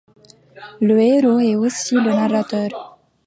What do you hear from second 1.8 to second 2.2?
le